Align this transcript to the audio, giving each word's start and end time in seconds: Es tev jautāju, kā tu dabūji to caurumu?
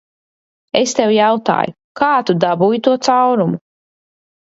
Es 0.79 0.95
tev 0.99 1.13
jautāju, 1.17 1.75
kā 2.03 2.11
tu 2.31 2.37
dabūji 2.47 2.83
to 2.91 2.99
caurumu? 3.11 3.65